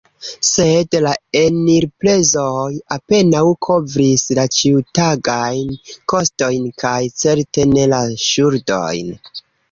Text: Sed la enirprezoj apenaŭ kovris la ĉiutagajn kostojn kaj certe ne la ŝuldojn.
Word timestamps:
Sed 0.47 0.95
la 1.05 1.09
enirprezoj 1.39 2.69
apenaŭ 2.95 3.43
kovris 3.67 4.23
la 4.39 4.45
ĉiutagajn 4.55 5.75
kostojn 6.13 6.65
kaj 6.85 6.95
certe 7.25 7.67
ne 7.75 7.85
la 7.93 8.01
ŝuldojn. 8.29 9.13